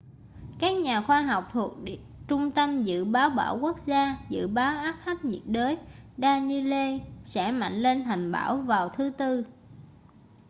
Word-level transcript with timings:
các 0.59 0.75
nhà 0.75 1.01
khoa 1.01 1.21
học 1.21 1.43
thuộc 1.53 1.73
trung 2.27 2.51
tâm 2.51 2.83
dự 2.83 3.05
báo 3.05 3.29
bão 3.29 3.57
quốc 3.61 3.75
gia 3.85 4.17
dự 4.29 4.47
báo 4.47 4.73
áp 4.77 4.95
thấp 5.05 5.25
nhiệt 5.25 5.41
đới 5.45 5.77
danielle 6.17 6.99
sẽ 7.25 7.51
mạnh 7.51 7.73
lên 7.75 8.03
thành 8.03 8.31
bão 8.31 8.57
vào 8.57 8.89
thứ 8.89 9.11
tư 9.17 9.45